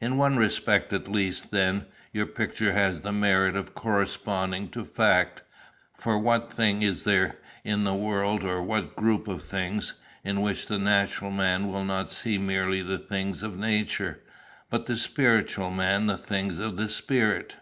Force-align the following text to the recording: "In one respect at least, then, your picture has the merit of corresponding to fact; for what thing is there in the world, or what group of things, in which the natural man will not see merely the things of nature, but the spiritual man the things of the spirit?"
"In 0.00 0.16
one 0.16 0.38
respect 0.38 0.94
at 0.94 1.08
least, 1.12 1.50
then, 1.50 1.84
your 2.10 2.24
picture 2.24 2.72
has 2.72 3.02
the 3.02 3.12
merit 3.12 3.54
of 3.54 3.74
corresponding 3.74 4.70
to 4.70 4.82
fact; 4.82 5.42
for 5.92 6.18
what 6.18 6.50
thing 6.50 6.82
is 6.82 7.04
there 7.04 7.36
in 7.64 7.84
the 7.84 7.92
world, 7.94 8.44
or 8.44 8.62
what 8.62 8.96
group 8.96 9.28
of 9.28 9.44
things, 9.44 9.92
in 10.24 10.40
which 10.40 10.68
the 10.68 10.78
natural 10.78 11.30
man 11.30 11.68
will 11.70 11.84
not 11.84 12.10
see 12.10 12.38
merely 12.38 12.80
the 12.80 12.96
things 12.98 13.42
of 13.42 13.58
nature, 13.58 14.22
but 14.70 14.86
the 14.86 14.96
spiritual 14.96 15.70
man 15.70 16.06
the 16.06 16.16
things 16.16 16.58
of 16.58 16.78
the 16.78 16.88
spirit?" 16.88 17.56